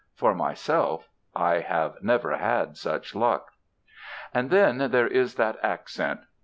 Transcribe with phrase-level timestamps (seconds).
[0.15, 3.51] For myself, I have never had such luck.
[4.33, 6.21] And then there is that accent.